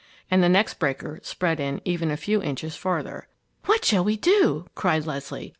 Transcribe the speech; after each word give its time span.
And 0.31 0.41
the 0.41 0.49
next 0.49 0.79
breaker 0.79 1.19
spread 1.21 1.59
in 1.59 1.79
even 1.85 2.09
a 2.09 2.17
few 2.17 2.41
inches 2.41 2.75
further. 2.75 3.27
"What 3.67 3.85
shall 3.85 4.03
we 4.03 4.17
do?" 4.17 4.65
cried 4.73 5.05
Leslie. 5.05 5.49